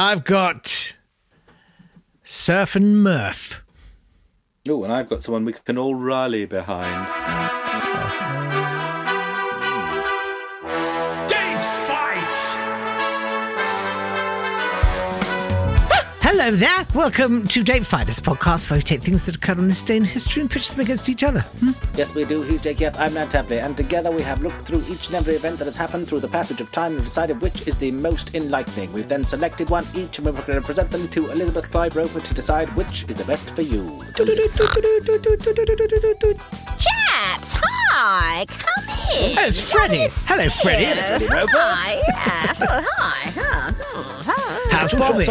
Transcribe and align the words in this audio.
I've 0.00 0.22
got 0.22 0.94
Surf 2.22 2.76
and 2.76 3.02
Murph. 3.02 3.64
Oh, 4.68 4.84
and 4.84 4.92
I've 4.92 5.08
got 5.08 5.24
someone 5.24 5.44
we 5.44 5.52
can 5.52 5.76
all 5.76 5.96
rally 5.96 6.46
behind. 6.46 7.08
Hello 16.48 16.60
there. 16.60 16.86
Welcome 16.94 17.46
to 17.48 17.62
Date 17.62 17.84
Fight, 17.84 18.06
this 18.06 18.20
podcast 18.20 18.70
where 18.70 18.78
we 18.78 18.82
take 18.82 19.02
things 19.02 19.26
that 19.26 19.36
occurred 19.36 19.58
on 19.58 19.68
this 19.68 19.82
day 19.82 19.98
in 19.98 20.04
history 20.06 20.40
and 20.40 20.50
pitch 20.50 20.70
them 20.70 20.80
against 20.80 21.10
each 21.10 21.22
other. 21.22 21.40
Hmm? 21.40 21.72
Yes, 21.94 22.14
we 22.14 22.24
do. 22.24 22.40
He's 22.40 22.62
Jake 22.62 22.80
Yapp. 22.80 22.98
I'm 22.98 23.12
Matt 23.12 23.28
Tapley, 23.32 23.58
and 23.58 23.76
together 23.76 24.10
we 24.10 24.22
have 24.22 24.40
looked 24.42 24.62
through 24.62 24.82
each 24.88 25.08
and 25.08 25.16
every 25.16 25.34
event 25.34 25.58
that 25.58 25.66
has 25.66 25.76
happened 25.76 26.08
through 26.08 26.20
the 26.20 26.28
passage 26.28 26.62
of 26.62 26.72
time 26.72 26.92
and 26.92 27.02
decided 27.04 27.42
which 27.42 27.68
is 27.68 27.76
the 27.76 27.90
most 27.90 28.34
enlightening. 28.34 28.90
We've 28.94 29.06
then 29.06 29.24
selected 29.24 29.68
one 29.68 29.84
each, 29.94 30.16
and 30.16 30.26
we're 30.26 30.32
going 30.32 30.58
to 30.58 30.64
present 30.64 30.90
them 30.90 31.06
to 31.08 31.30
Elizabeth 31.30 31.70
Clive 31.70 31.94
Roper 31.94 32.20
to 32.20 32.32
decide 32.32 32.74
which 32.76 33.04
is 33.10 33.16
the 33.16 33.24
best 33.24 33.50
for 33.50 33.60
you. 33.60 34.00
Chaps, 36.78 37.60
hi, 37.92 38.46
come 38.48 38.84
in. 38.88 39.36
Oh, 39.36 39.46
it's 39.46 39.60
Freddie. 39.70 40.06
Hello, 40.24 40.48
Freddie. 40.48 40.98
Freddie 40.98 41.26
Roper. 41.26 41.58
Hi, 41.58 42.00
yeah. 42.08 42.54
Oh, 42.62 42.84
hi. 42.96 43.30
huh, 43.36 44.32
hi. 44.32 44.78
How's 44.78 44.94
Bobby? 44.94 45.26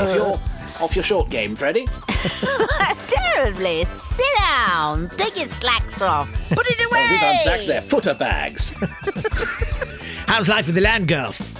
Shots 0.77 0.81
off 0.81 0.95
your, 0.95 1.03
short 1.03 1.29
game, 1.29 1.55
Freddie. 1.55 1.87
Terribly. 3.07 3.85
Sit 3.85 4.25
down. 4.39 5.09
Take 5.17 5.37
your 5.37 5.47
slacks 5.47 6.01
off. 6.01 6.29
Put 6.49 6.67
it 6.67 6.79
away. 6.79 6.99
Oh, 7.01 7.07
these 7.09 7.23
aren't 7.23 7.39
snacks, 7.39 7.65
they're 7.67 7.81
footer 7.81 8.13
bags. 8.13 8.69
How's 10.27 10.49
life 10.49 10.65
with 10.65 10.75
the 10.75 10.81
land 10.81 11.07
girls? 11.07 11.55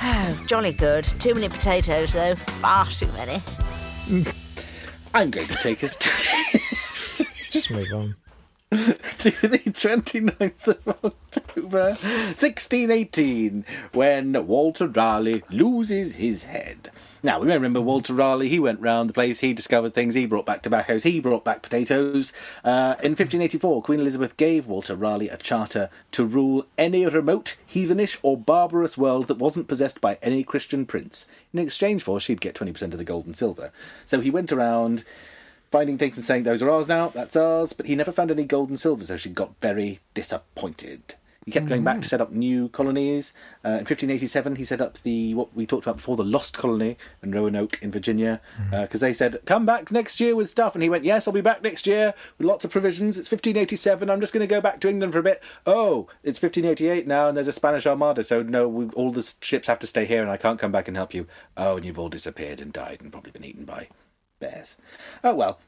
Oh, 0.00 0.44
jolly 0.46 0.72
good. 0.72 1.04
Too 1.04 1.34
many 1.34 1.48
potatoes, 1.48 2.12
though. 2.12 2.36
Far 2.36 2.86
too 2.86 3.08
many. 3.12 3.42
I'm 5.14 5.30
going 5.30 5.46
to 5.46 5.56
take 5.56 5.82
us 5.82 5.96
to, 5.96 7.24
Just 7.50 7.70
move 7.70 7.92
on. 7.92 8.14
to 8.70 9.30
the 9.48 9.58
29th 9.58 10.68
of 10.68 10.88
October, 11.04 11.84
1618, 11.88 13.64
when 13.92 14.46
Walter 14.46 14.86
Raleigh 14.86 15.42
loses 15.50 16.16
his 16.16 16.44
head. 16.44 16.90
Now, 17.22 17.40
we 17.40 17.48
may 17.48 17.54
remember 17.54 17.80
Walter 17.80 18.14
Raleigh, 18.14 18.48
he 18.48 18.60
went 18.60 18.80
round 18.80 19.10
the 19.10 19.14
place, 19.14 19.40
he 19.40 19.52
discovered 19.52 19.92
things, 19.92 20.14
he 20.14 20.24
brought 20.24 20.46
back 20.46 20.62
tobaccos, 20.62 21.02
he 21.02 21.18
brought 21.18 21.44
back 21.44 21.62
potatoes. 21.62 22.32
Uh, 22.64 22.94
in 23.02 23.10
1584, 23.10 23.82
Queen 23.82 23.98
Elizabeth 23.98 24.36
gave 24.36 24.68
Walter 24.68 24.94
Raleigh 24.94 25.28
a 25.28 25.36
charter 25.36 25.90
to 26.12 26.24
rule 26.24 26.66
any 26.76 27.04
remote, 27.06 27.56
heathenish, 27.66 28.18
or 28.22 28.36
barbarous 28.36 28.96
world 28.96 29.26
that 29.26 29.38
wasn't 29.38 29.66
possessed 29.66 30.00
by 30.00 30.16
any 30.22 30.44
Christian 30.44 30.86
prince. 30.86 31.28
In 31.52 31.58
exchange 31.58 32.04
for, 32.04 32.20
she'd 32.20 32.40
get 32.40 32.54
20% 32.54 32.82
of 32.82 32.98
the 32.98 33.04
gold 33.04 33.26
and 33.26 33.36
silver. 33.36 33.72
So 34.04 34.20
he 34.20 34.30
went 34.30 34.52
around 34.52 35.02
finding 35.72 35.98
things 35.98 36.16
and 36.16 36.24
saying, 36.24 36.44
Those 36.44 36.62
are 36.62 36.70
ours 36.70 36.86
now, 36.86 37.08
that's 37.08 37.34
ours, 37.34 37.72
but 37.72 37.86
he 37.86 37.96
never 37.96 38.12
found 38.12 38.30
any 38.30 38.44
gold 38.44 38.68
and 38.68 38.78
silver, 38.78 39.02
so 39.02 39.16
she 39.16 39.30
got 39.30 39.60
very 39.60 39.98
disappointed. 40.14 41.16
He 41.48 41.52
kept 41.52 41.66
going 41.66 41.82
back 41.82 41.94
to 41.94 42.00
mm-hmm. 42.00 42.08
set 42.08 42.20
up 42.20 42.30
new 42.30 42.68
colonies. 42.68 43.32
Uh, 43.64 43.80
in 43.80 43.86
1587, 43.88 44.56
he 44.56 44.64
set 44.64 44.82
up 44.82 44.98
the 44.98 45.32
what 45.32 45.56
we 45.56 45.64
talked 45.64 45.86
about 45.86 45.96
before, 45.96 46.14
the 46.14 46.22
Lost 46.22 46.58
Colony 46.58 46.98
in 47.22 47.32
Roanoke 47.32 47.78
in 47.80 47.90
Virginia, 47.90 48.42
mm-hmm. 48.60 48.74
uh, 48.74 48.82
because 48.82 49.00
they 49.00 49.14
said, 49.14 49.38
"Come 49.46 49.64
back 49.64 49.90
next 49.90 50.20
year 50.20 50.36
with 50.36 50.50
stuff," 50.50 50.74
and 50.74 50.82
he 50.82 50.90
went, 50.90 51.04
"Yes, 51.04 51.26
I'll 51.26 51.32
be 51.32 51.40
back 51.40 51.62
next 51.62 51.86
year 51.86 52.12
with 52.36 52.46
lots 52.46 52.66
of 52.66 52.70
provisions." 52.70 53.16
It's 53.16 53.32
1587. 53.32 54.10
I'm 54.10 54.20
just 54.20 54.34
going 54.34 54.46
to 54.46 54.54
go 54.54 54.60
back 54.60 54.78
to 54.80 54.90
England 54.90 55.14
for 55.14 55.20
a 55.20 55.22
bit. 55.22 55.42
Oh, 55.66 56.06
it's 56.22 56.42
1588 56.42 57.06
now, 57.06 57.28
and 57.28 57.34
there's 57.36 57.48
a 57.48 57.52
Spanish 57.52 57.86
Armada, 57.86 58.22
so 58.22 58.42
no, 58.42 58.68
we, 58.68 58.88
all 58.90 59.10
the 59.10 59.22
ships 59.40 59.68
have 59.68 59.78
to 59.78 59.86
stay 59.86 60.04
here, 60.04 60.20
and 60.20 60.30
I 60.30 60.36
can't 60.36 60.58
come 60.58 60.70
back 60.70 60.86
and 60.86 60.98
help 60.98 61.14
you. 61.14 61.26
Oh, 61.56 61.76
and 61.76 61.86
you've 61.86 61.98
all 61.98 62.10
disappeared 62.10 62.60
and 62.60 62.74
died 62.74 62.98
and 63.00 63.10
probably 63.10 63.30
been 63.30 63.46
eaten 63.46 63.64
by 63.64 63.88
bears. 64.38 64.76
Oh 65.24 65.34
well. 65.34 65.58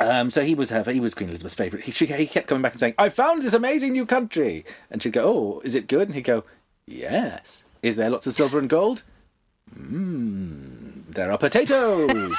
Um, 0.00 0.30
so 0.30 0.42
he 0.42 0.54
was 0.54 0.70
her, 0.70 0.82
he 0.90 1.00
was 1.00 1.14
Queen 1.14 1.28
Elizabeth's 1.28 1.54
favourite. 1.54 1.84
He, 1.84 1.92
she, 1.92 2.06
he 2.06 2.26
kept 2.26 2.46
coming 2.46 2.62
back 2.62 2.72
and 2.72 2.80
saying, 2.80 2.94
"I 2.98 3.08
found 3.08 3.42
this 3.42 3.54
amazing 3.54 3.92
new 3.92 4.06
country," 4.06 4.64
and 4.90 5.02
she'd 5.02 5.12
go, 5.12 5.24
"Oh, 5.24 5.60
is 5.64 5.74
it 5.74 5.86
good?" 5.86 6.08
And 6.08 6.14
he'd 6.14 6.22
go, 6.22 6.44
"Yes." 6.86 7.66
Is 7.82 7.96
there 7.96 8.10
lots 8.10 8.26
of 8.26 8.32
silver 8.32 8.58
and 8.58 8.68
gold? 8.68 9.02
Mmm. 9.76 11.04
There 11.06 11.30
are 11.30 11.38
potatoes. 11.38 12.38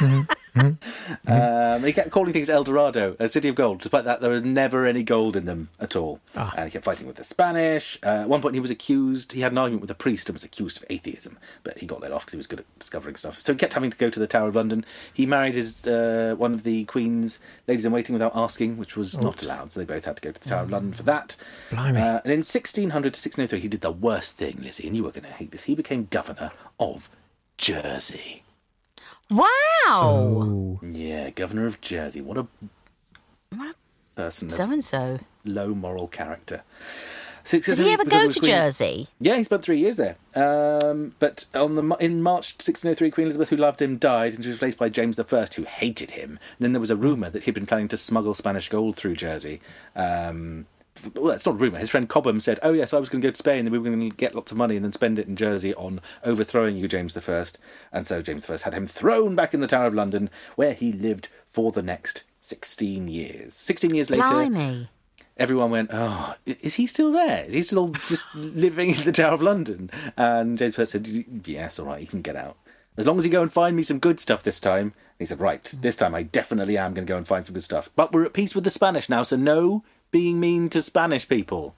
um, 0.56 1.84
he 1.84 1.92
kept 1.92 2.10
calling 2.10 2.32
things 2.32 2.48
El 2.48 2.64
Dorado, 2.64 3.16
a 3.18 3.28
city 3.28 3.48
of 3.48 3.54
gold. 3.54 3.80
Despite 3.80 4.04
that, 4.04 4.20
there 4.20 4.30
was 4.30 4.42
never 4.42 4.86
any 4.86 5.02
gold 5.02 5.36
in 5.36 5.44
them 5.44 5.68
at 5.80 5.96
all. 5.96 6.20
And 6.56 6.64
he 6.66 6.70
kept 6.70 6.84
fighting 6.84 7.06
with 7.06 7.16
the 7.16 7.24
Spanish. 7.24 7.98
Uh, 8.02 8.22
at 8.22 8.28
one 8.28 8.40
point, 8.40 8.54
he 8.54 8.60
was 8.60 8.70
accused. 8.70 9.32
He 9.32 9.40
had 9.40 9.52
an 9.52 9.58
argument 9.58 9.82
with 9.82 9.90
a 9.90 9.94
priest 9.94 10.28
and 10.28 10.34
was 10.34 10.44
accused 10.44 10.76
of 10.78 10.84
atheism, 10.90 11.38
but 11.62 11.78
he 11.78 11.86
got 11.86 12.00
let 12.00 12.12
off 12.12 12.22
because 12.22 12.32
he 12.32 12.38
was 12.38 12.46
good 12.46 12.60
at 12.60 12.78
discovering 12.78 13.16
stuff. 13.16 13.40
So 13.40 13.52
he 13.52 13.58
kept 13.58 13.74
having 13.74 13.90
to 13.90 13.98
go 13.98 14.10
to 14.10 14.18
the 14.20 14.26
Tower 14.26 14.48
of 14.48 14.54
London. 14.54 14.84
He 15.12 15.26
married 15.26 15.54
his 15.54 15.86
uh, 15.86 16.34
one 16.38 16.54
of 16.54 16.62
the 16.62 16.84
Queen's 16.84 17.40
ladies 17.66 17.84
in 17.84 17.92
waiting 17.92 18.12
without 18.14 18.32
asking, 18.34 18.76
which 18.78 18.96
was 18.96 19.20
not 19.20 19.42
allowed. 19.42 19.72
So 19.72 19.80
they 19.80 19.86
both 19.86 20.04
had 20.04 20.16
to 20.16 20.22
go 20.22 20.32
to 20.32 20.40
the 20.40 20.48
Tower 20.48 20.62
of 20.62 20.70
London 20.70 20.92
for 20.92 21.02
that. 21.04 21.36
Blimey. 21.70 22.00
Uh, 22.00 22.20
and 22.24 22.32
in 22.32 22.40
1600 22.40 22.90
to 22.90 23.18
1603, 23.18 23.60
he 23.60 23.68
did 23.68 23.80
the 23.80 23.90
worst 23.90 24.36
thing, 24.36 24.58
Lizzie, 24.62 24.86
and 24.86 24.96
you 24.96 25.04
were 25.04 25.10
going 25.10 25.24
to 25.24 25.32
hate 25.32 25.50
this. 25.50 25.64
He 25.64 25.74
became 25.74 26.08
governor 26.10 26.52
of 26.78 27.10
Jersey. 27.58 28.42
Wow. 29.30 30.78
Yeah, 30.82 31.30
governor 31.30 31.66
of 31.66 31.80
Jersey. 31.80 32.20
What 32.20 32.38
a 32.38 32.46
What 33.54 33.76
person 34.14 34.50
So 34.50 34.64
and 34.70 34.84
so. 34.84 35.18
low 35.44 35.74
moral 35.74 36.08
character. 36.08 36.62
Six- 37.44 37.66
Did 37.66 37.78
he 37.78 37.92
ever 37.92 38.04
go 38.04 38.28
to 38.28 38.40
Queen- 38.40 38.50
Jersey? 38.50 39.08
Yeah, 39.20 39.36
he 39.36 39.44
spent 39.44 39.62
three 39.62 39.78
years 39.78 39.96
there. 39.98 40.16
Um, 40.34 41.14
but 41.20 41.46
on 41.54 41.76
the 41.76 41.82
in 42.00 42.20
March 42.20 42.54
1603, 42.58 43.12
Queen 43.12 43.26
Elizabeth, 43.26 43.50
who 43.50 43.56
loved 43.56 43.80
him, 43.80 43.98
died, 43.98 44.34
and 44.34 44.42
she 44.42 44.48
was 44.50 44.56
replaced 44.56 44.78
by 44.78 44.88
James 44.88 45.16
I, 45.16 45.46
who 45.54 45.62
hated 45.62 46.10
him. 46.12 46.30
And 46.30 46.58
then 46.58 46.72
there 46.72 46.80
was 46.80 46.90
a 46.90 46.96
rumor 46.96 47.30
that 47.30 47.44
he'd 47.44 47.54
been 47.54 47.64
planning 47.66 47.86
to 47.88 47.96
smuggle 47.96 48.34
Spanish 48.34 48.68
gold 48.68 48.96
through 48.96 49.14
Jersey. 49.14 49.60
Um, 49.94 50.66
well, 51.14 51.32
it's 51.32 51.46
not 51.46 51.56
a 51.56 51.58
rumour. 51.58 51.78
His 51.78 51.90
friend 51.90 52.08
Cobham 52.08 52.40
said, 52.40 52.58
"Oh 52.62 52.72
yes, 52.72 52.92
I 52.92 52.98
was 52.98 53.08
going 53.08 53.20
to 53.22 53.28
go 53.28 53.32
to 53.32 53.36
Spain, 53.36 53.60
and 53.60 53.70
we 53.70 53.78
were 53.78 53.84
going 53.90 54.10
to 54.10 54.16
get 54.16 54.34
lots 54.34 54.52
of 54.52 54.58
money, 54.58 54.76
and 54.76 54.84
then 54.84 54.92
spend 54.92 55.18
it 55.18 55.26
in 55.26 55.36
Jersey 55.36 55.74
on 55.74 56.00
overthrowing 56.24 56.76
you, 56.76 56.88
James 56.88 57.16
I." 57.16 57.44
And 57.92 58.06
so 58.06 58.22
James 58.22 58.48
I 58.48 58.58
had 58.62 58.74
him 58.74 58.86
thrown 58.86 59.34
back 59.34 59.54
in 59.54 59.60
the 59.60 59.66
Tower 59.66 59.86
of 59.86 59.94
London, 59.94 60.30
where 60.56 60.72
he 60.72 60.92
lived 60.92 61.28
for 61.46 61.70
the 61.70 61.82
next 61.82 62.24
sixteen 62.38 63.08
years. 63.08 63.54
Sixteen 63.54 63.94
years 63.94 64.10
later, 64.10 64.24
Blimey. 64.26 64.88
everyone 65.36 65.70
went, 65.70 65.90
"Oh, 65.92 66.34
is 66.44 66.74
he 66.74 66.86
still 66.86 67.12
there? 67.12 67.44
Is 67.44 67.54
he 67.54 67.62
still 67.62 67.88
just 67.88 68.26
living 68.34 68.90
in 68.90 69.04
the 69.04 69.12
Tower 69.12 69.34
of 69.34 69.42
London?" 69.42 69.90
And 70.16 70.58
James 70.58 70.78
I 70.78 70.84
said, 70.84 71.08
"Yes, 71.46 71.78
all 71.78 71.86
right, 71.86 72.00
he 72.00 72.06
can 72.06 72.22
get 72.22 72.36
out 72.36 72.56
as 72.96 73.06
long 73.06 73.18
as 73.18 73.26
you 73.26 73.30
go 73.30 73.42
and 73.42 73.52
find 73.52 73.76
me 73.76 73.82
some 73.82 73.98
good 73.98 74.20
stuff 74.20 74.42
this 74.42 74.60
time." 74.60 74.94
He 75.18 75.24
said, 75.24 75.40
"Right, 75.40 75.64
this 75.80 75.96
time 75.96 76.14
I 76.14 76.22
definitely 76.24 76.76
am 76.76 76.92
going 76.92 77.06
to 77.06 77.10
go 77.10 77.16
and 77.16 77.26
find 77.26 77.46
some 77.46 77.54
good 77.54 77.64
stuff, 77.64 77.88
but 77.96 78.12
we're 78.12 78.26
at 78.26 78.34
peace 78.34 78.54
with 78.54 78.64
the 78.64 78.70
Spanish 78.70 79.08
now, 79.08 79.22
so 79.22 79.36
no 79.36 79.82
being 80.10 80.40
mean 80.40 80.68
to 80.70 80.80
Spanish 80.82 81.28
people." 81.28 81.74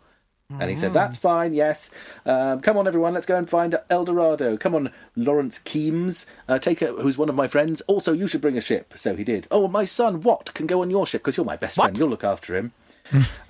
And 0.51 0.71
he 0.71 0.77
said, 0.77 0.95
"That's 0.95 1.19
fine. 1.19 1.53
Yes, 1.53 1.91
um, 2.25 2.61
come 2.63 2.79
on, 2.79 2.87
everyone. 2.87 3.13
Let's 3.13 3.27
go 3.27 3.37
and 3.37 3.47
find 3.47 3.79
El 3.91 4.07
Dorado. 4.07 4.57
Come 4.57 4.75
on, 4.75 4.91
Lawrence 5.15 5.59
Keymis. 5.59 6.25
Uh, 6.49 6.57
take 6.59 6.81
a, 6.81 6.87
who's 6.87 7.19
one 7.19 7.29
of 7.29 7.35
my 7.35 7.47
friends. 7.47 7.83
Also, 7.83 8.15
you 8.15 8.27
should 8.27 8.41
bring 8.41 8.57
a 8.57 8.63
ship." 8.63 8.95
So 8.97 9.15
he 9.15 9.25
did. 9.25 9.47
Oh, 9.51 9.69
my 9.69 9.85
son, 9.85 10.23
Wat 10.23 10.55
can 10.55 10.67
go 10.67 10.81
on 10.81 10.89
your 10.89 11.07
ship 11.07 11.21
because 11.21 11.37
you're 11.37 11.45
my 11.45 11.57
best 11.59 11.77
friend. 11.77 11.99
You'll 11.99 12.09
look 12.09 12.25
after 12.25 12.57
him. 12.57 12.73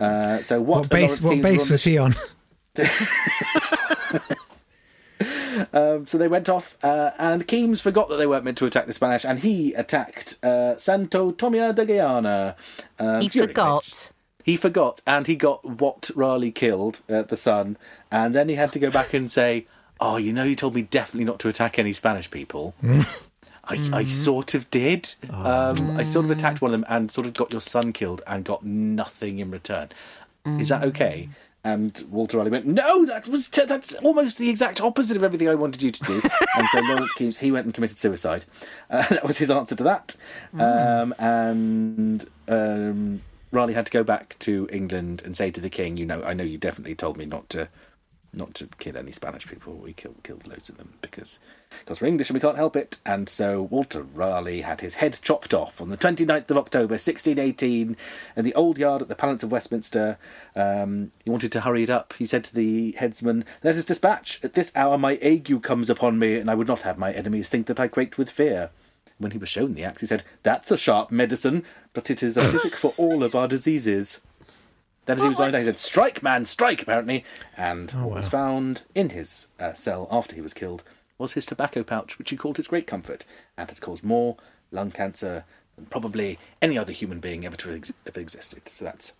uh, 0.00 0.42
so 0.42 0.60
Wat 0.60 0.78
What 0.80 0.90
base? 0.90 1.22
Lawrence 1.22 1.24
What 1.24 1.42
base 1.52 1.70
was 1.70 1.84
he 1.84 1.98
on? 1.98 2.14
Um, 5.72 6.06
so 6.06 6.16
they 6.18 6.28
went 6.28 6.48
off, 6.48 6.76
uh, 6.84 7.10
and 7.18 7.46
Keymis 7.46 7.82
forgot 7.82 8.08
that 8.08 8.16
they 8.16 8.26
weren't 8.28 8.44
meant 8.44 8.56
to 8.58 8.66
attack 8.66 8.86
the 8.86 8.92
Spanish, 8.92 9.24
and 9.24 9.40
he 9.40 9.72
attacked 9.74 10.38
uh, 10.44 10.76
Santo 10.76 11.32
Tomé 11.32 11.74
de 11.74 11.84
Guyana. 11.84 12.54
Um, 13.00 13.20
He 13.22 13.28
forgot. 13.28 13.84
which- 13.84 14.10
He 14.48 14.56
forgot, 14.56 15.02
and 15.06 15.26
he 15.26 15.36
got 15.36 15.62
Wat 15.62 16.10
Raleigh 16.16 16.52
killed, 16.52 17.02
uh, 17.06 17.20
the 17.20 17.36
son, 17.36 17.76
and 18.10 18.34
then 18.34 18.48
he 18.48 18.54
had 18.54 18.72
to 18.72 18.78
go 18.78 18.90
back 18.90 19.12
and 19.12 19.30
say, 19.30 19.66
"Oh, 20.00 20.16
you 20.16 20.32
know, 20.32 20.44
you 20.44 20.56
told 20.56 20.74
me 20.74 20.80
definitely 20.80 21.26
not 21.26 21.38
to 21.40 21.48
attack 21.48 21.78
any 21.78 21.92
Spanish 21.92 22.30
people." 22.30 22.74
I, 22.82 23.76
I 23.92 24.04
sort 24.04 24.54
of 24.54 24.70
did. 24.70 25.14
Um, 25.30 25.98
I 25.98 26.02
sort 26.02 26.24
of 26.24 26.30
attacked 26.30 26.62
one 26.62 26.70
of 26.70 26.72
them 26.72 26.86
and 26.88 27.10
sort 27.10 27.26
of 27.26 27.34
got 27.34 27.52
your 27.52 27.60
son 27.60 27.92
killed 27.92 28.22
and 28.26 28.42
got 28.42 28.64
nothing 28.64 29.38
in 29.38 29.50
return. 29.50 29.90
Is 30.46 30.70
that 30.70 30.82
okay? 30.82 31.28
And 31.62 32.02
Walter 32.10 32.38
Raleigh 32.38 32.48
went, 32.48 32.64
"No, 32.64 33.04
that 33.04 33.28
was 33.28 33.50
t- 33.50 33.66
that's 33.66 33.96
almost 33.96 34.38
the 34.38 34.48
exact 34.48 34.80
opposite 34.80 35.18
of 35.18 35.24
everything 35.24 35.50
I 35.50 35.56
wanted 35.56 35.82
you 35.82 35.90
to 35.90 36.04
do." 36.04 36.14
and 36.56 36.68
so 36.68 36.80
Lawrence 36.80 37.12
Keymis 37.18 37.40
he 37.40 37.52
went 37.52 37.66
and 37.66 37.74
committed 37.74 37.98
suicide. 37.98 38.46
Uh, 38.88 39.06
that 39.10 39.26
was 39.26 39.36
his 39.36 39.50
answer 39.50 39.76
to 39.76 39.84
that. 39.84 40.16
Um, 40.58 41.14
and 41.18 42.26
um, 42.48 43.20
Raleigh 43.50 43.74
had 43.74 43.86
to 43.86 43.92
go 43.92 44.04
back 44.04 44.36
to 44.40 44.68
England 44.72 45.22
and 45.24 45.36
say 45.36 45.50
to 45.50 45.60
the 45.60 45.70
king, 45.70 45.96
"You 45.96 46.06
know, 46.06 46.22
I 46.22 46.34
know 46.34 46.44
you 46.44 46.58
definitely 46.58 46.94
told 46.94 47.16
me 47.16 47.24
not 47.24 47.48
to 47.50 47.68
not 48.32 48.54
to 48.54 48.66
kill 48.78 48.96
any 48.96 49.10
Spanish 49.10 49.46
people. 49.46 49.74
We 49.74 49.92
killed 49.92 50.22
killed 50.22 50.46
loads 50.46 50.68
of 50.68 50.76
them 50.76 50.94
because 51.00 51.40
because 51.80 52.00
we're 52.00 52.08
English 52.08 52.30
and 52.30 52.34
we 52.34 52.40
can't 52.40 52.56
help 52.56 52.76
it. 52.76 52.98
And 53.06 53.28
so 53.28 53.62
Walter 53.62 54.02
Raleigh 54.02 54.60
had 54.60 54.80
his 54.80 54.96
head 54.96 55.18
chopped 55.22 55.54
off 55.54 55.80
on 55.80 55.88
the 55.88 55.96
29th 55.96 56.50
of 56.50 56.58
October, 56.58 56.94
1618, 56.94 57.96
in 58.36 58.44
the 58.44 58.54
old 58.54 58.78
yard 58.78 59.02
at 59.02 59.08
the 59.08 59.14
Palace 59.14 59.42
of 59.42 59.52
Westminster. 59.52 60.18
Um, 60.54 61.12
he 61.24 61.30
wanted 61.30 61.52
to 61.52 61.60
hurry 61.62 61.82
it 61.82 61.90
up. 61.90 62.14
He 62.14 62.26
said 62.26 62.44
to 62.44 62.54
the 62.54 62.92
headsman, 62.92 63.44
"Let 63.62 63.76
us 63.76 63.84
dispatch. 63.84 64.40
At 64.44 64.54
this 64.54 64.72
hour 64.76 64.98
my 64.98 65.18
ague 65.22 65.62
comes 65.62 65.88
upon 65.90 66.18
me, 66.18 66.36
and 66.36 66.50
I 66.50 66.54
would 66.54 66.68
not 66.68 66.82
have 66.82 66.98
my 66.98 67.12
enemies 67.12 67.48
think 67.48 67.66
that 67.66 67.80
I 67.80 67.88
quaked 67.88 68.18
with 68.18 68.30
fear." 68.30 68.70
When 69.18 69.32
he 69.32 69.38
was 69.38 69.48
shown 69.48 69.74
the 69.74 69.84
axe, 69.84 70.00
he 70.00 70.06
said, 70.06 70.22
"That's 70.42 70.70
a 70.70 70.78
sharp 70.78 71.10
medicine, 71.10 71.64
but 71.92 72.10
it 72.10 72.22
is 72.22 72.36
a 72.36 72.42
physic 72.52 72.74
for 72.74 72.92
all 72.96 73.22
of 73.22 73.34
our 73.34 73.48
diseases." 73.48 74.20
Then, 75.06 75.16
as 75.16 75.22
he 75.22 75.28
was 75.28 75.38
lying 75.38 75.52
down, 75.52 75.62
he 75.62 75.66
said, 75.66 75.78
"Strike, 75.78 76.22
man, 76.22 76.44
strike!" 76.44 76.82
Apparently, 76.82 77.24
and 77.56 77.90
what 77.92 78.16
was 78.16 78.28
found 78.28 78.82
in 78.94 79.10
his 79.10 79.48
uh, 79.58 79.72
cell 79.72 80.06
after 80.10 80.34
he 80.34 80.42
was 80.42 80.52
killed 80.52 80.84
was 81.16 81.32
his 81.32 81.46
tobacco 81.46 81.82
pouch, 81.82 82.18
which 82.18 82.30
he 82.30 82.36
called 82.36 82.58
his 82.58 82.68
great 82.68 82.86
comfort, 82.86 83.24
and 83.56 83.68
has 83.70 83.80
caused 83.80 84.04
more 84.04 84.36
lung 84.70 84.90
cancer 84.90 85.44
than 85.76 85.86
probably 85.86 86.38
any 86.60 86.76
other 86.76 86.92
human 86.92 87.20
being 87.20 87.44
ever 87.44 87.56
to 87.56 87.72
ex- 87.74 87.92
have 88.06 88.16
existed. 88.16 88.68
So 88.68 88.84
that's 88.84 89.16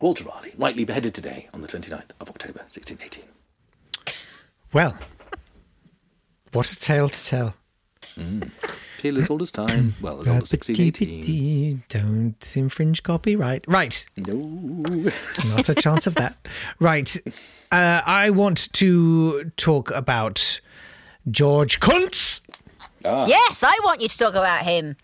Walter 0.00 0.24
Raleigh, 0.24 0.52
rightly 0.56 0.84
beheaded 0.84 1.14
today 1.14 1.48
on 1.54 1.60
the 1.60 1.68
29th 1.68 2.10
of 2.20 2.28
October, 2.28 2.60
1618. 2.60 3.24
Well, 4.72 4.98
what 6.52 6.70
a 6.70 6.78
tale 6.78 7.08
to 7.08 7.24
tell. 7.24 7.54
Peel 9.04 9.18
as 9.18 9.28
old 9.28 9.42
as 9.42 9.52
time, 9.52 9.92
well, 10.00 10.22
as 10.22 10.28
old 10.28 10.44
as 10.44 10.52
1618. 10.52 11.82
Don't 11.90 12.56
infringe 12.56 13.02
copyright. 13.02 13.62
Right. 13.68 14.02
No. 14.16 14.32
Not 15.46 15.68
a 15.68 15.74
chance 15.74 16.06
of 16.06 16.14
that. 16.14 16.38
Right. 16.80 17.14
Uh, 17.70 18.00
I 18.06 18.30
want 18.30 18.72
to 18.72 19.50
talk 19.58 19.90
about 19.90 20.62
George 21.30 21.80
Kunz. 21.80 22.40
Yes, 23.04 23.62
I 23.62 23.78
want 23.84 24.00
you 24.00 24.08
to 24.08 24.16
talk 24.16 24.30
about 24.36 24.64
him. 24.64 24.96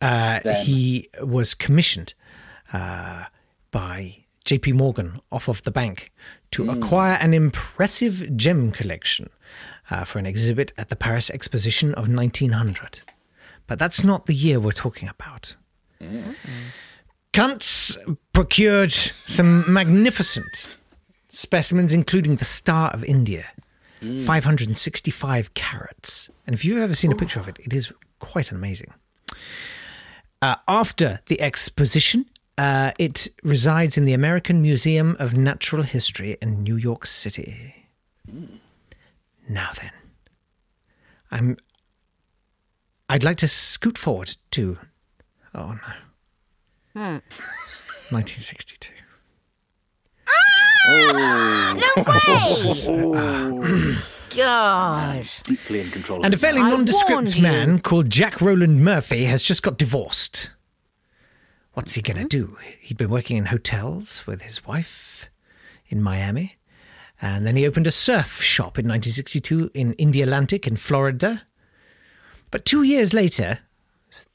Uh, 0.00 0.38
he 0.62 1.08
was 1.20 1.54
commissioned 1.54 2.14
uh, 2.72 3.24
by 3.72 4.18
JP 4.44 4.74
Morgan 4.74 5.18
off 5.32 5.48
of 5.48 5.64
the 5.64 5.72
bank 5.72 6.12
to 6.52 6.70
acquire 6.70 7.18
an 7.20 7.34
impressive 7.34 8.36
gem 8.36 8.70
collection 8.70 9.30
uh, 9.90 10.04
for 10.04 10.20
an 10.20 10.26
exhibit 10.26 10.72
at 10.78 10.90
the 10.90 10.96
Paris 10.96 11.28
Exposition 11.28 11.92
of 11.94 12.08
1900. 12.08 13.00
But 13.72 13.78
that's 13.78 14.04
not 14.04 14.26
the 14.26 14.34
year 14.34 14.60
we're 14.60 14.72
talking 14.72 15.08
about. 15.08 15.56
Kunz 17.32 17.96
procured 18.34 18.92
some 18.92 19.64
magnificent 19.72 20.68
specimens, 21.28 21.94
including 21.94 22.36
the 22.36 22.44
Star 22.44 22.90
of 22.90 23.02
India, 23.02 23.46
565 24.02 25.54
carats. 25.54 26.28
And 26.46 26.52
if 26.52 26.66
you've 26.66 26.82
ever 26.82 26.94
seen 26.94 27.12
a 27.12 27.14
picture 27.16 27.40
of 27.40 27.48
it, 27.48 27.56
it 27.60 27.72
is 27.72 27.94
quite 28.18 28.52
amazing. 28.52 28.92
Uh, 30.42 30.56
after 30.68 31.20
the 31.28 31.40
exposition, 31.40 32.26
uh, 32.58 32.92
it 32.98 33.28
resides 33.42 33.96
in 33.96 34.04
the 34.04 34.12
American 34.12 34.60
Museum 34.60 35.16
of 35.18 35.34
Natural 35.34 35.82
History 35.82 36.36
in 36.42 36.62
New 36.62 36.76
York 36.76 37.06
City. 37.06 37.86
Now 39.48 39.70
then, 39.80 39.92
I'm. 41.30 41.56
I'd 43.12 43.24
like 43.24 43.36
to 43.38 43.48
scoot 43.48 43.98
forward 43.98 44.34
to. 44.52 44.78
Oh 45.54 45.72
no. 45.72 45.92
Hmm. 46.94 47.18
1962. 48.08 48.90
Ah! 50.26 51.74
No 51.76 52.02
way! 52.04 52.12
Ah. 54.34 54.34
Gosh. 54.34 55.42
Deeply 55.42 55.80
in 55.80 55.90
control 55.90 56.20
of 56.20 56.24
And 56.24 56.32
a 56.32 56.38
fairly 56.38 56.62
I 56.62 56.70
nondescript 56.70 57.12
warned 57.12 57.36
you. 57.36 57.42
man 57.42 57.80
called 57.80 58.08
Jack 58.08 58.40
Roland 58.40 58.82
Murphy 58.82 59.26
has 59.26 59.42
just 59.42 59.62
got 59.62 59.76
divorced. 59.76 60.52
What's 61.74 61.92
he 61.92 62.00
going 62.00 62.16
to 62.16 62.22
hmm? 62.22 62.28
do? 62.28 62.56
He'd 62.80 62.96
been 62.96 63.10
working 63.10 63.36
in 63.36 63.44
hotels 63.46 64.26
with 64.26 64.40
his 64.40 64.64
wife 64.64 65.28
in 65.86 66.02
Miami. 66.02 66.56
And 67.20 67.46
then 67.46 67.56
he 67.56 67.66
opened 67.66 67.86
a 67.86 67.90
surf 67.90 68.40
shop 68.40 68.78
in 68.78 68.88
1962 68.88 69.70
in 69.74 69.92
Indialantic 69.96 70.66
in 70.66 70.76
Florida. 70.76 71.42
But 72.52 72.64
two 72.64 72.84
years 72.84 73.12
later, 73.12 73.58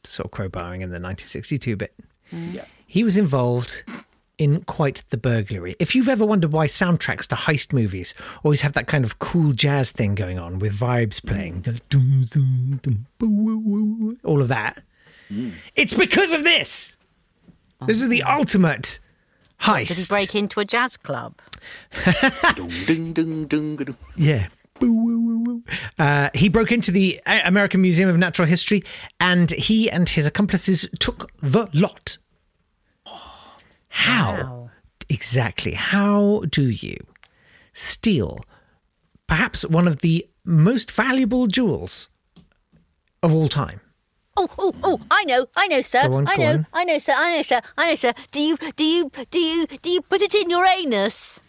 sort 0.04 0.26
of 0.26 0.32
crowbarring 0.32 0.82
in 0.82 0.90
the 0.90 1.00
1962 1.00 1.78
bit, 1.78 1.94
Yeah. 2.32 2.66
he 2.86 3.04
was 3.06 3.16
involved 3.16 3.84
in 4.38 4.62
quite 4.66 5.04
the 5.10 5.18
burglary. 5.18 5.76
If 5.80 5.96
you've 5.96 6.10
ever 6.10 6.26
wondered 6.26 6.52
why 6.52 6.68
soundtracks 6.68 7.26
to 7.30 7.36
heist 7.36 7.74
movies 7.74 8.14
always 8.44 8.62
have 8.62 8.74
that 8.74 8.86
kind 8.88 9.04
of 9.06 9.18
cool 9.20 9.52
jazz 9.54 9.92
thing 9.92 10.14
going 10.16 10.38
on 10.38 10.60
with 10.60 10.78
vibes 10.78 11.26
playing, 11.26 11.64
all 14.24 14.42
of 14.42 14.48
that, 14.50 14.82
it's 15.76 15.94
because 15.94 16.32
of 16.34 16.44
this. 16.44 16.98
This 17.86 18.02
is 18.02 18.10
the 18.10 18.24
ultimate 18.24 19.00
heist. 19.62 19.88
Did 19.90 19.98
he 19.98 20.06
break 20.10 20.36
into 20.36 20.60
a 20.60 20.66
jazz 20.66 20.98
club? 20.98 21.36
Yeah. 24.16 24.48
Uh, 25.98 26.30
he 26.34 26.50
broke 26.50 26.72
into 26.72 26.92
the 26.92 27.20
American 27.26 27.82
Museum 27.82 28.10
of 28.10 28.18
Natural 28.18 28.48
History 28.48 28.84
and 29.20 29.52
he 29.52 29.90
and 29.90 30.10
his 30.10 30.26
accomplices 30.28 30.90
took 31.00 31.32
the 31.38 31.70
lot. 31.74 32.18
How? 33.90 34.32
Wow. 34.32 34.70
Exactly. 35.10 35.74
How 35.74 36.44
do 36.50 36.70
you 36.70 36.98
steal 37.74 38.42
perhaps 39.26 39.66
one 39.66 39.88
of 39.88 40.00
the 40.00 40.28
most 40.46 40.92
valuable 40.92 41.48
jewels 41.48 42.10
of 43.24 43.34
all 43.34 43.48
time? 43.48 43.82
Oh, 44.40 44.48
oh, 44.60 44.76
oh! 44.84 45.02
I 45.10 45.24
know, 45.24 45.48
I 45.56 45.68
know, 45.68 45.82
sir. 45.82 46.12
On, 46.12 46.28
I 46.28 46.36
know, 46.36 46.52
on. 46.52 46.68
I 46.72 46.84
know, 46.84 47.00
sir. 47.00 47.14
I 47.16 47.38
know, 47.38 47.42
sir. 47.42 47.60
I 47.76 47.90
know, 47.90 47.96
sir. 47.96 48.14
Do 48.30 48.40
you, 48.40 48.56
do 48.76 48.84
you, 48.84 49.12
do 49.32 49.40
you, 49.40 49.66
do 49.66 49.90
you 49.90 50.02
put 50.02 50.22
it 50.22 50.36
in 50.36 50.52
your 50.52 50.64
anus? 50.64 51.40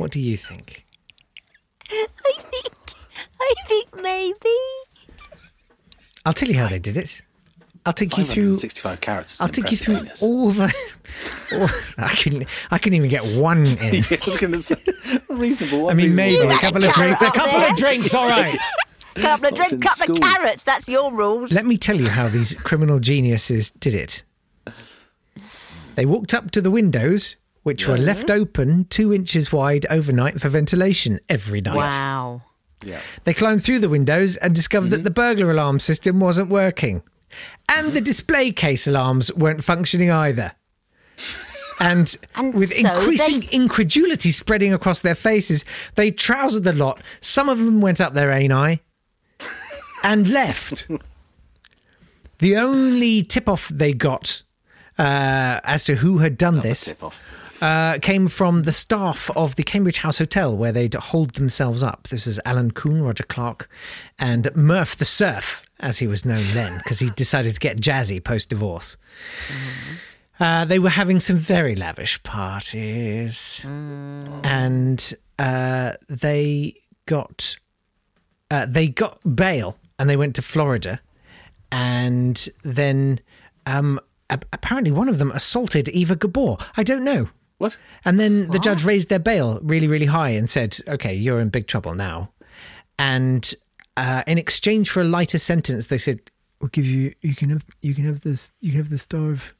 What 0.00 0.12
do 0.12 0.18
you 0.18 0.38
think? 0.38 0.86
I 1.90 2.06
think, 2.38 2.74
I 3.38 3.54
think 3.68 4.02
maybe. 4.02 4.56
I'll 6.24 6.32
tell 6.32 6.48
you 6.48 6.54
how 6.58 6.68
they 6.68 6.78
did 6.78 6.96
it. 6.96 7.20
I'll 7.84 7.92
take 7.92 8.16
you 8.16 8.24
through 8.24 8.56
565 8.56 9.00
carats. 9.02 9.34
is 9.34 9.40
I'll 9.42 9.48
take 9.48 9.70
you 9.70 9.76
through 9.76 9.96
impressive 9.96 10.20
penis. 10.20 10.22
all 10.22 10.50
the 10.52 10.74
all, 11.52 11.68
I 12.02 12.14
can 12.14 12.46
I 12.70 12.78
couldn't 12.78 12.96
even 12.96 13.10
get 13.10 13.26
one 13.38 13.58
in. 13.66 14.04
I 14.04 14.18
was 14.24 14.38
going 14.38 14.52
to 14.52 14.62
say, 14.62 14.76
reasonable. 15.28 15.90
I 15.90 15.92
mean, 15.92 16.14
maybe 16.14 16.46
a 16.46 16.52
couple 16.54 16.82
of 16.82 16.94
drinks. 16.94 17.20
A 17.20 17.26
couple 17.26 17.60
there. 17.60 17.70
of 17.70 17.76
drinks, 17.76 18.14
all 18.14 18.26
right. 18.26 18.58
A 19.16 19.20
couple 19.20 19.48
of 19.48 19.52
What's 19.52 19.68
drink, 19.68 19.84
in 19.84 19.88
couple 19.98 20.14
of 20.14 20.22
carrots. 20.22 20.62
That's 20.62 20.88
your 20.88 21.12
rules. 21.12 21.52
Let 21.52 21.66
me 21.66 21.76
tell 21.76 22.00
you 22.00 22.08
how 22.08 22.28
these 22.28 22.54
criminal 22.54 23.00
geniuses 23.00 23.70
did 23.70 23.92
it. 23.92 24.22
They 25.96 26.06
walked 26.06 26.32
up 26.32 26.52
to 26.52 26.62
the 26.62 26.70
windows, 26.70 27.36
which 27.70 27.86
were 27.86 27.96
left 27.96 28.30
open 28.30 28.84
two 28.90 29.12
inches 29.14 29.52
wide 29.52 29.86
overnight 29.88 30.40
for 30.40 30.48
ventilation 30.48 31.20
every 31.28 31.60
night. 31.60 31.76
wow. 31.76 32.42
Yeah. 32.84 33.00
They 33.22 33.32
climbed 33.32 33.62
through 33.62 33.78
the 33.78 33.88
windows 33.88 34.36
and 34.38 34.52
discovered 34.54 34.90
that 34.90 35.04
the 35.04 35.10
burglar 35.10 35.50
alarm 35.52 35.78
system 35.78 36.18
wasn't 36.18 36.48
working. 36.50 37.02
And 37.70 37.92
the 37.94 38.00
display 38.00 38.50
case 38.50 38.88
alarms 38.88 39.32
weren't 39.34 39.62
functioning 39.62 40.10
either. 40.10 40.52
And, 41.78 42.16
And 42.34 42.54
with 42.54 42.72
so 42.72 42.88
increasing 42.92 43.40
they- 43.40 43.56
incredulity 43.56 44.32
spreading 44.32 44.72
across 44.74 44.98
their 45.00 45.14
faces, 45.14 45.64
they 45.94 46.10
trousered 46.10 46.64
the 46.64 46.72
lot. 46.72 47.00
Some 47.20 47.48
of 47.48 47.58
them 47.58 47.80
went 47.80 48.00
up 48.00 48.14
their 48.14 48.32
ani 48.32 48.80
and 50.02 50.28
left. 50.28 50.88
the 52.40 52.56
only 52.56 53.22
tip 53.22 53.48
off 53.48 53.68
they 53.68 53.92
got 53.92 54.42
uh, 54.98 55.60
as 55.64 55.84
to 55.84 55.94
who 55.96 56.18
had 56.18 56.36
done 56.36 56.60
this 56.60 56.86
Tip 56.86 57.02
off. 57.02 57.36
Uh, 57.60 57.98
came 58.00 58.26
from 58.26 58.62
the 58.62 58.72
staff 58.72 59.30
of 59.36 59.56
the 59.56 59.62
Cambridge 59.62 59.98
House 59.98 60.16
Hotel, 60.16 60.56
where 60.56 60.72
they'd 60.72 60.94
hold 60.94 61.34
themselves 61.34 61.82
up. 61.82 62.08
This 62.08 62.26
is 62.26 62.40
Alan 62.46 62.70
Kuhn, 62.70 63.02
Roger 63.02 63.24
Clark, 63.24 63.68
and 64.18 64.48
Murph 64.56 64.96
the 64.96 65.04
Surf, 65.04 65.66
as 65.78 65.98
he 65.98 66.06
was 66.06 66.24
known 66.24 66.42
then, 66.54 66.78
because 66.78 67.00
he 67.00 67.10
decided 67.10 67.52
to 67.54 67.60
get 67.60 67.76
jazzy 67.78 68.22
post 68.24 68.48
divorce. 68.48 68.96
Uh, 70.38 70.64
they 70.64 70.78
were 70.78 70.88
having 70.88 71.20
some 71.20 71.36
very 71.36 71.76
lavish 71.76 72.22
parties, 72.22 73.60
and 73.66 75.14
uh, 75.38 75.92
they 76.08 76.74
got 77.04 77.56
uh, 78.50 78.64
they 78.66 78.88
got 78.88 79.18
bail, 79.36 79.76
and 79.98 80.08
they 80.08 80.16
went 80.16 80.34
to 80.36 80.40
Florida, 80.42 80.98
and 81.70 82.48
then 82.62 83.20
um, 83.66 84.00
a- 84.30 84.40
apparently 84.50 84.90
one 84.90 85.10
of 85.10 85.18
them 85.18 85.30
assaulted 85.32 85.90
Eva 85.90 86.16
Gabor. 86.16 86.56
I 86.78 86.82
don't 86.84 87.04
know. 87.04 87.28
What? 87.60 87.78
And 88.04 88.18
then 88.18 88.48
the 88.48 88.58
judge 88.58 88.84
raised 88.84 89.08
their 89.10 89.18
bail 89.18 89.60
really, 89.62 89.86
really 89.86 90.06
high 90.06 90.30
and 90.30 90.48
said, 90.48 90.78
"Okay, 90.88 91.14
you're 91.14 91.40
in 91.40 91.50
big 91.50 91.66
trouble 91.66 91.94
now." 91.94 92.30
And 92.98 93.52
uh, 93.96 94.22
in 94.26 94.38
exchange 94.38 94.88
for 94.90 95.02
a 95.02 95.04
lighter 95.04 95.36
sentence, 95.38 95.86
they 95.88 95.98
said, 95.98 96.20
"We'll 96.60 96.70
give 96.70 96.86
you. 96.86 97.12
You 97.20 97.34
can 97.34 97.50
have. 97.50 97.64
You 97.82 97.94
can 97.94 98.04
have 98.06 98.22
this. 98.22 98.50
You 98.60 98.70
can 98.70 98.78
have 98.80 98.90
the 98.90 98.96
star 98.98 99.30
of 99.30 99.54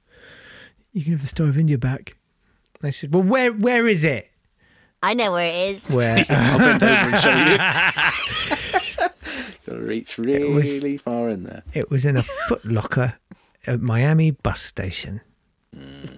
You 0.93 1.03
can 1.03 1.13
have 1.13 1.21
the 1.21 1.27
Star 1.27 1.47
of 1.49 1.59
India 1.59 1.77
back. 1.79 2.17
They 2.81 2.91
said, 2.91 3.13
Well, 3.13 3.23
where 3.23 3.53
where 3.53 3.87
is 3.87 4.03
it? 4.05 4.31
I 5.03 5.13
know 5.15 5.33
where 5.33 5.51
it 5.53 5.57
is. 5.77 5.87
Where? 5.89 6.25
I'll 6.31 6.59
bend 6.59 6.83
over 6.83 7.11
and 7.11 7.19
show 7.21 7.31
you. 7.31 9.09
Gotta 9.67 9.83
reach 9.83 10.17
really 10.19 10.53
was- 10.53 11.03
far 11.03 11.29
in 11.29 11.45
there. 11.45 11.63
it 11.75 11.91
was 11.91 12.05
in 12.07 12.17
a 12.17 12.23
footlocker 12.23 13.19
at 13.67 13.81
Miami 13.83 14.31
bus 14.31 14.61
station. 14.63 15.21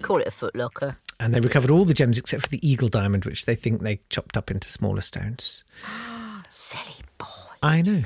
Call 0.01 0.17
it 0.19 0.27
a 0.27 0.31
footlocker. 0.31 0.95
And 1.23 1.33
they 1.33 1.39
recovered 1.39 1.71
all 1.71 1.85
the 1.85 1.93
gems 1.93 2.17
except 2.17 2.43
for 2.43 2.49
the 2.49 2.67
eagle 2.67 2.89
diamond, 2.89 3.23
which 3.23 3.45
they 3.45 3.55
think 3.55 3.81
they 3.81 4.01
chopped 4.09 4.35
up 4.35 4.51
into 4.51 4.67
smaller 4.67 5.01
stones. 5.01 5.63
Ah 5.85 6.41
silly 6.49 6.95
boy. 7.17 7.25
I 7.61 7.81
know. 7.81 8.01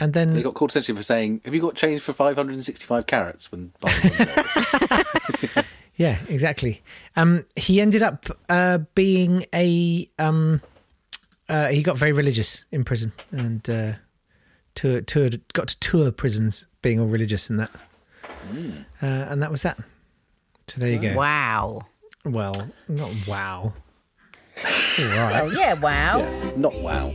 And 0.00 0.14
then 0.14 0.32
They 0.32 0.42
got 0.42 0.54
called 0.54 0.70
essentially 0.70 0.96
for 0.96 1.02
saying, 1.02 1.42
"Have 1.44 1.54
you 1.54 1.60
got 1.60 1.74
change 1.74 2.00
for 2.00 2.12
565 2.12 3.06
carats?" 3.06 3.52
When 3.52 3.72
buying 3.80 3.96
one? 4.00 5.64
Yeah, 5.96 6.16
exactly. 6.28 6.80
Um, 7.16 7.44
he 7.56 7.80
ended 7.80 8.02
up 8.04 8.26
uh, 8.48 8.78
being 8.94 9.44
a. 9.52 10.08
Um, 10.18 10.62
uh, 11.48 11.66
he 11.66 11.82
got 11.82 11.98
very 11.98 12.12
religious 12.12 12.64
in 12.70 12.84
prison 12.84 13.12
and 13.32 13.68
uh, 13.68 13.92
toured, 14.76 15.08
toured, 15.08 15.40
got 15.54 15.68
to 15.68 15.80
tour 15.80 16.12
prisons 16.12 16.66
being 16.82 17.00
all 17.00 17.06
religious 17.08 17.50
and 17.50 17.58
that. 17.58 17.70
Uh, 19.02 19.06
and 19.06 19.42
that 19.42 19.50
was 19.50 19.62
that. 19.62 19.76
So 20.68 20.80
there 20.80 20.90
you 20.90 21.00
go. 21.00 21.14
Wow. 21.16 21.86
Well, 22.24 22.52
not 22.88 23.14
wow. 23.26 23.72
All 25.00 25.06
right. 25.06 25.42
Oh, 25.42 25.50
yeah, 25.56 25.74
wow. 25.74 26.18
Yeah, 26.18 26.52
not 26.56 26.74
wow. 26.80 27.12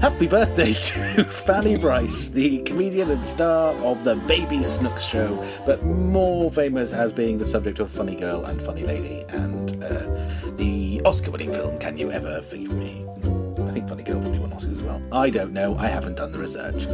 Happy 0.00 0.26
birthday 0.26 0.72
to 1.14 1.24
Fanny 1.24 1.76
Brice, 1.78 2.28
the 2.28 2.62
comedian 2.62 3.10
and 3.10 3.24
star 3.24 3.72
of 3.84 4.02
the 4.02 4.16
Baby 4.26 4.64
Snooks 4.64 5.04
show, 5.04 5.42
but 5.64 5.84
more 5.84 6.50
famous 6.50 6.92
as 6.92 7.12
being 7.12 7.38
the 7.38 7.46
subject 7.46 7.78
of 7.78 7.90
Funny 7.90 8.16
Girl 8.16 8.44
and 8.44 8.60
Funny 8.60 8.82
Lady 8.82 9.22
and 9.28 9.82
uh, 9.82 10.56
the 10.56 11.00
Oscar 11.04 11.30
winning 11.30 11.52
film 11.52 11.78
Can 11.78 11.96
You 11.96 12.10
Ever 12.10 12.42
Forgive 12.42 12.72
Me? 12.72 13.05
Think 13.76 13.90
Funny 13.90 14.04
Girl 14.04 14.20
probably 14.22 14.38
won 14.38 14.52
Oscars 14.52 14.70
as 14.70 14.82
well. 14.82 15.02
I 15.12 15.28
don't 15.28 15.52
know, 15.52 15.76
I 15.76 15.88
haven't 15.88 16.16
done 16.16 16.32
the 16.32 16.38
research. 16.38 16.86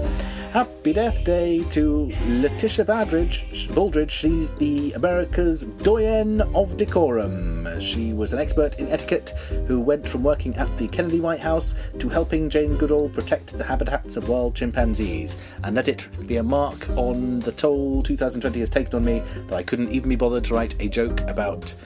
Happy 0.51 0.93
Death 0.93 1.25
Day 1.25 1.63
to 1.71 2.13
Letitia 2.27 2.85
Badridge, 2.85 3.69
Baldrige. 3.69 4.11
She's 4.11 4.53
the 4.57 4.91
America's 4.95 5.63
doyen 5.63 6.41
of 6.57 6.77
decorum. 6.77 7.69
She 7.81 8.13
was 8.13 8.33
an 8.33 8.41
expert 8.41 8.81
in 8.81 8.89
etiquette 8.89 9.31
who 9.69 9.79
went 9.81 10.09
from 10.09 10.25
working 10.25 10.57
at 10.57 10.77
the 10.77 10.89
Kennedy 10.89 11.21
White 11.21 11.39
House 11.39 11.77
to 12.01 12.09
helping 12.09 12.51
Jane 12.51 12.77
Goodall 12.77 13.09
protect 13.11 13.57
the 13.57 13.63
habitats 13.63 14.17
of 14.17 14.29
wild 14.29 14.57
chimpanzees. 14.57 15.41
And 15.63 15.77
let 15.77 15.87
it 15.87 16.09
be 16.27 16.39
a 16.39 16.43
mark 16.43 16.89
on 16.99 17.39
the 17.39 17.53
toll 17.53 18.03
2020 18.03 18.59
has 18.59 18.71
taken 18.71 18.97
on 18.97 19.05
me 19.05 19.23
that 19.47 19.55
I 19.55 19.63
couldn't 19.63 19.93
even 19.93 20.09
be 20.09 20.17
bothered 20.17 20.47
to 20.47 20.55
write 20.55 20.75
a 20.81 20.89
joke 20.89 21.21
about 21.29 21.77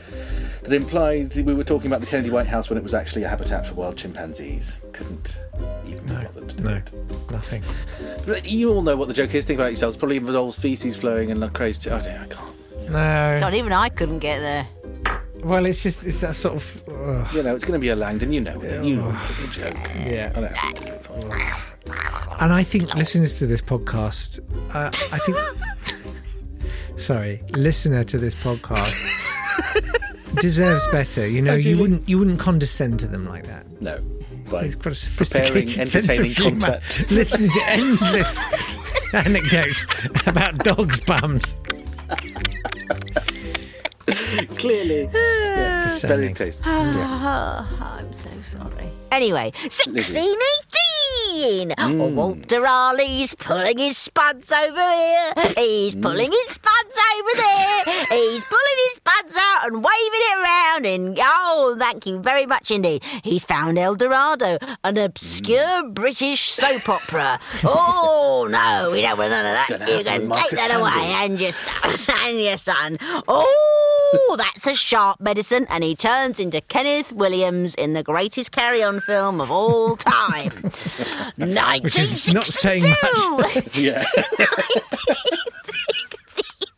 that 0.68 0.74
implied 0.74 1.30
that 1.30 1.44
we 1.44 1.54
were 1.54 1.64
talking 1.64 1.86
about 1.88 2.00
the 2.00 2.06
Kennedy 2.06 2.30
White 2.30 2.46
House 2.46 2.68
when 2.70 2.76
it 2.76 2.82
was 2.82 2.94
actually 2.94 3.22
a 3.24 3.28
habitat 3.28 3.66
for 3.66 3.74
wild 3.74 3.96
chimpanzees. 3.96 4.80
Couldn't 4.92 5.38
even 5.86 6.04
be 6.06 6.14
bothered 6.14 6.48
to 6.48 6.56
do 6.56 6.64
No, 6.64 6.70
it. 6.74 6.92
nothing. 7.30 7.62
But 8.26 8.48
You 8.48 8.72
all 8.72 8.82
know 8.82 8.96
what 8.96 9.08
the 9.08 9.14
joke 9.14 9.34
is. 9.34 9.46
Think 9.46 9.58
about 9.60 9.68
yourselves. 9.68 9.96
Probably 9.96 10.16
involves 10.16 10.58
feces 10.58 10.96
flowing 10.96 11.30
and 11.30 11.40
like 11.40 11.52
crazy. 11.52 11.90
Oh 11.90 12.00
dear, 12.00 12.20
I 12.22 12.26
can't. 12.26 12.90
No. 12.90 13.36
God, 13.40 13.54
even 13.54 13.72
I 13.72 13.88
couldn't 13.88 14.20
get 14.20 14.40
there. 14.40 14.66
Well, 15.44 15.66
it's 15.66 15.82
just 15.82 16.04
it's 16.04 16.20
that 16.22 16.34
sort 16.34 16.56
of. 16.56 16.82
ugh. 16.88 17.34
You 17.34 17.42
know, 17.42 17.54
it's 17.54 17.64
going 17.64 17.78
to 17.78 17.82
be 17.84 17.90
a 17.90 17.96
Langdon. 17.96 18.32
You 18.32 18.40
know 18.40 18.60
it. 18.60 18.84
You 18.84 18.96
know 18.96 19.10
the 19.12 19.48
joke. 19.50 19.76
Yeah. 19.96 20.32
I 20.36 20.40
don't 20.40 20.52
have 20.56 20.74
to 20.74 20.84
do 20.84 20.92
it 20.92 21.04
for 21.04 21.18
you. 21.18 22.34
And 22.40 22.52
I 22.52 22.62
think 22.64 22.94
listeners 22.94 23.38
to 23.38 23.46
this 23.46 23.62
podcast, 23.62 24.40
uh, 24.74 24.90
I 25.12 25.18
think, 25.20 26.98
sorry, 26.98 27.42
listener 27.50 28.02
to 28.04 28.18
this 28.18 28.34
podcast 28.34 28.92
deserves 30.46 30.86
ah, 30.86 30.92
better. 30.92 31.26
You 31.26 31.42
know, 31.42 31.54
you 31.54 31.76
wouldn't 31.76 32.08
you 32.08 32.20
wouldn't 32.20 32.38
condescend 32.38 33.00
to 33.00 33.08
them 33.08 33.26
like 33.26 33.48
that. 33.48 33.66
No. 33.80 33.98
Right. 34.46 34.62
He's 34.62 34.76
got 34.76 34.94
a 34.94 35.10
Preparing 35.16 35.50
sophisticated 35.66 35.70
sense 35.70 35.94
of 35.96 36.02
entertaining 36.02 36.30
humour. 36.30 36.60
content. 36.60 37.10
Listening 37.10 37.50
to 37.50 37.60
endless 37.66 38.38
anecdotes 39.26 39.84
about 40.28 40.58
dogs' 40.58 41.00
bums. 41.00 41.56
Clearly. 44.56 45.08
Ah, 45.08 45.12
yes, 45.12 46.02
very 46.02 46.28
Discerning. 46.28 46.34
tasty. 46.34 46.62
Ah, 46.64 47.98
I'm 47.98 48.12
so 48.12 48.30
sorry. 48.42 48.92
Anyway, 49.10 49.50
1618! 49.54 51.72
Hmm. 51.76 52.14
Walter 52.14 52.60
Raleigh's 52.60 53.34
pulling 53.34 53.78
his 53.78 53.96
spuds 53.96 54.52
over 54.52 54.78
here. 54.78 55.32
He's 55.56 55.96
pulling 55.96 56.26
hmm. 56.26 56.32
his 56.32 56.50
spuds 56.50 56.96
over 57.14 57.30
there. 57.36 57.82
He's 58.10 58.44
pulling 58.44 58.78
his 58.86 58.95
spuds 59.06 59.36
out 59.38 59.66
and 59.66 59.76
waving 59.76 59.88
it 59.90 60.38
around. 60.38 60.86
And 60.86 61.18
oh, 61.20 61.76
thank 61.78 62.06
you 62.06 62.20
very 62.20 62.46
much 62.46 62.70
indeed. 62.70 63.02
He's 63.22 63.44
found 63.44 63.78
El 63.78 63.94
Dorado, 63.94 64.58
an 64.84 64.98
obscure 64.98 65.82
hmm. 65.82 65.92
British 65.92 66.50
soap 66.50 66.88
opera. 66.88 67.38
Oh, 67.64 68.48
no, 68.50 68.90
we 68.90 69.02
don't 69.02 69.18
want 69.18 69.30
none 69.30 69.46
of 69.46 69.52
that. 69.52 69.88
You 69.88 70.04
can 70.04 70.30
take 70.30 70.50
that 70.50 70.74
away. 70.74 71.24
And 71.24 71.40
your 71.40 71.52
son. 71.52 72.16
And 72.26 72.40
your 72.40 72.56
son. 72.56 72.96
Oh, 73.28 74.36
that's 74.38 74.66
a 74.66 74.74
sharp 74.74 75.20
medicine. 75.20 75.66
And 75.70 75.84
he 75.84 75.94
turns 75.94 76.40
into 76.40 76.60
Kenneth 76.60 77.12
Williams 77.12 77.74
in 77.76 77.92
the 77.92 78.02
greatest 78.02 78.50
carry 78.52 78.82
on 78.82 79.00
film 79.00 79.40
of 79.40 79.50
all 79.50 79.96
time. 79.96 80.50
Which 81.82 81.98
is 81.98 82.32
not 82.32 82.44
saying 82.44 82.82
1962. 82.82 83.80
Yeah. 83.80 84.02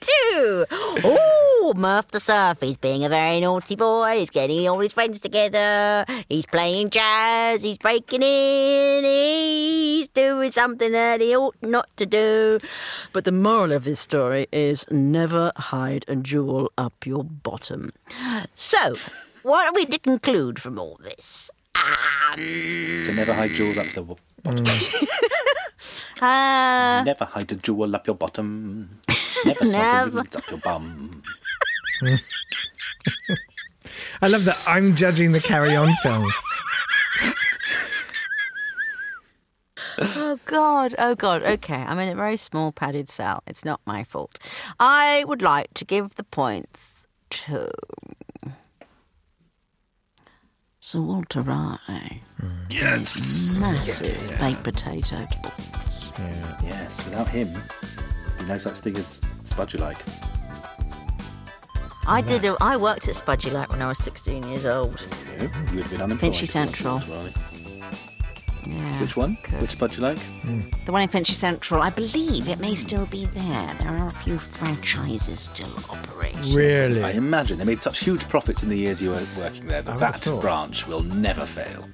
Two. 0.01 0.67
Oh, 1.05 1.48
Murph 1.77 2.09
the 2.09 2.21
Surf. 2.21 2.61
He's 2.61 2.77
being 2.77 3.05
a 3.05 3.09
very 3.09 3.41
naughty 3.41 3.77
boy. 3.77 4.19
He's 4.19 4.31
getting 4.31 4.69
all 4.69 4.79
his 4.79 4.93
friends 4.93 5.21
together. 5.21 6.05
He's 6.29 6.47
playing 6.47 6.91
jazz. 6.91 7.63
He's 7.63 7.79
breaking 7.79 8.23
in. 8.23 9.05
He's 9.05 10.09
doing 10.09 10.51
something 10.51 10.93
that 10.93 11.21
he 11.21 11.37
ought 11.37 11.57
not 11.63 11.89
to 11.97 12.07
do. 12.07 12.59
But 13.13 13.25
the 13.25 13.33
moral 13.33 13.73
of 13.73 13.85
this 13.85 14.01
story 14.01 14.47
is 14.53 14.85
never 14.91 15.53
hide 15.57 16.05
a 16.09 16.17
jewel 16.17 16.71
up 16.79 17.07
your 17.07 17.25
bottom. 17.25 17.91
So, 18.55 18.95
what 19.43 19.69
are 19.69 19.75
we 19.75 19.87
to 19.87 19.99
conclude 19.99 20.61
from 20.61 20.79
all 20.79 20.99
this? 21.03 21.51
Um, 21.75 22.37
to 23.05 23.13
never 23.13 23.33
hide 23.33 23.55
jewels 23.55 23.79
up 23.79 23.89
the 23.89 24.03
bottom. 24.43 24.65
uh, 26.23 27.03
Never 27.05 27.25
hide 27.25 27.53
a 27.53 27.55
jewel 27.57 27.95
up 27.95 28.07
your 28.07 28.17
bottom. 28.17 28.99
Never 29.45 29.65
slide 29.65 29.81
Never. 29.81 30.11
the 30.11 30.17
roots 30.17 30.37
up 30.37 30.51
your 30.51 30.59
bum. 30.61 31.23
I 34.23 34.27
love 34.29 34.45
that 34.45 34.63
I'm 34.67 34.97
judging 34.97 35.33
the 35.33 35.41
Carry 35.41 35.77
On 35.77 35.93
films. 36.03 36.35
Oh 40.01 40.39
God, 40.45 40.95
oh 40.99 41.15
God. 41.15 41.43
Okay, 41.43 41.75
I'm 41.75 41.99
in 41.99 42.09
a 42.09 42.15
very 42.15 42.37
small 42.37 42.71
padded 42.73 43.09
cell. 43.09 43.43
It's 43.47 43.65
not 43.65 43.81
my 43.85 44.05
fault. 44.05 44.39
I 44.79 45.25
would 45.27 45.43
like 45.43 45.75
to 45.75 45.85
give 45.85 46.15
the 46.15 46.25
points 46.25 47.07
to 47.31 47.69
Sir 50.81 51.01
Walter 51.01 51.41
Raleigh. 51.41 52.23
Yes. 52.71 53.59
Massive 53.61 54.39
baked 54.39 54.63
potato. 54.63 55.27
Yes, 56.65 57.05
without 57.05 57.29
him, 57.29 57.51
no 58.47 58.59
such 58.59 58.81
thing 58.81 58.97
as 58.97 59.19
Spudulike. 59.43 59.99
I 62.07 62.23
did. 62.23 62.45
A, 62.45 62.57
I 62.61 62.77
worked 62.77 63.09
at 63.09 63.15
Spudulike 63.15 63.69
when 63.71 63.83
I 63.83 63.89
was 63.89 63.99
16 63.99 64.43
years 64.45 64.65
old. 64.65 64.99
You, 65.41 65.43
you 65.43 65.49
would 65.49 65.83
have 65.83 65.91
been 65.91 66.03
unemployed. 66.03 66.21
Finchley 66.21 66.47
Central. 66.47 66.99
Right. 67.01 67.35
Yeah. 68.67 69.01
Which 69.01 69.17
one? 69.17 69.39
good. 69.43 69.61
Which 69.61 69.77
Spudulike? 69.79 70.19
Hmm. 70.43 70.61
The 70.85 70.93
one 70.93 71.03
in 71.03 71.09
Finchley 71.09 71.35
Central. 71.35 71.83
I 71.83 71.91
believe 71.91 72.49
it 72.49 72.61
may 72.61 72.75
still 72.75 73.07
be 73.07 73.27
there. 73.27 73.75
There 73.81 73.91
are 73.91 74.09
a 74.09 74.13
few 74.13 74.39
franchises 74.39 75.41
still 75.41 75.73
operating. 75.91 76.55
Really? 76.55 77.03
I 77.03 77.13
imagine 77.13 77.59
they 77.59 77.65
made 77.65 77.83
such 77.83 78.01
huge 78.01 78.27
profits 78.29 78.63
in 78.63 78.69
the 78.69 78.77
years 78.77 79.03
you 79.03 79.11
were 79.11 79.27
working 79.39 79.67
there 79.67 79.83
that 79.83 80.01
that 80.01 80.17
thought. 80.17 80.41
branch 80.41 80.87
will 80.87 81.03
never 81.03 81.45
fail. 81.47 81.89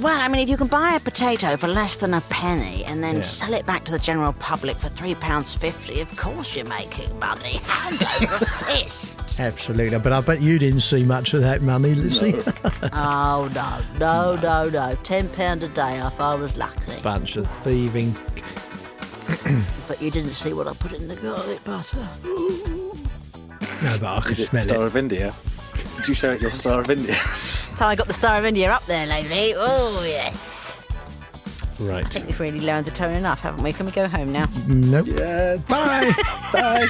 Well, 0.00 0.20
I 0.20 0.28
mean, 0.28 0.42
if 0.42 0.48
you 0.50 0.56
can 0.56 0.66
buy 0.66 0.94
a 0.94 1.00
potato 1.00 1.56
for 1.56 1.68
less 1.68 1.94
than 1.96 2.14
a 2.14 2.20
penny 2.22 2.84
and 2.84 3.02
then 3.02 3.16
Yeah. 3.16 3.20
sell 3.22 3.54
it 3.54 3.64
back 3.64 3.84
to 3.84 3.92
the 3.92 3.98
general 3.98 4.32
public 4.34 4.76
for 4.76 4.88
three 4.88 5.14
pounds 5.14 5.54
fifty, 5.54 6.00
of 6.00 6.14
course 6.16 6.54
you're 6.56 6.64
making 6.66 7.16
money. 7.18 7.60
Hand 7.64 8.02
over 8.30 8.44
fist. 8.44 9.40
Absolutely. 9.40 9.98
But 9.98 10.12
I 10.12 10.20
bet 10.20 10.40
you 10.42 10.58
didn't 10.58 10.82
see 10.82 11.04
much 11.04 11.32
of 11.34 11.40
that 11.42 11.62
money, 11.62 11.94
Lucy. 11.94 12.34
Oh 12.92 13.48
no, 13.54 13.78
no, 13.98 14.36
no, 14.42 14.68
no. 14.68 14.94
Ten 15.04 15.28
pound 15.30 15.62
a 15.62 15.68
day 15.68 15.98
if 16.04 16.20
I 16.20 16.34
was 16.34 16.56
lucky. 16.56 17.00
Bunch 17.02 17.36
of 17.36 17.46
thieving. 17.62 18.14
But 19.88 20.00
you 20.02 20.10
didn't 20.10 20.30
see 20.34 20.52
what 20.54 20.66
I 20.66 20.72
put 20.72 20.92
in 20.92 21.08
the 21.08 21.16
garlic 21.16 21.62
butter. 21.64 22.06
No, 22.24 22.92
but 24.00 24.02
I 24.04 24.20
could 24.22 24.30
Is 24.32 24.38
it 24.40 24.46
smell 24.48 24.62
Star 24.62 24.76
it. 24.82 24.86
of 24.86 24.96
India? 24.96 25.34
Did 25.96 26.08
you 26.08 26.14
show 26.14 26.32
it 26.32 26.40
your 26.40 26.50
Star 26.52 26.80
of 26.80 26.90
India? 26.90 27.14
So 27.76 27.86
I 27.86 27.96
got 27.96 28.06
the 28.06 28.14
Star 28.14 28.38
of 28.38 28.44
India 28.44 28.70
up 28.70 28.84
there 28.86 29.06
lately. 29.06 29.52
Oh 29.56 30.04
yes. 30.06 30.78
Right. 31.80 32.04
I 32.06 32.08
think 32.08 32.26
We've 32.26 32.38
really 32.38 32.60
learned 32.60 32.86
the 32.86 32.92
tone 32.92 33.14
enough, 33.14 33.40
haven't 33.40 33.62
we? 33.64 33.72
Can 33.72 33.86
we 33.86 33.92
go 33.92 34.06
home 34.06 34.32
now? 34.32 34.48
Nope. 34.66 35.06
yes. 35.08 35.60
Bye. 35.68 36.12
Bye. 36.52 36.86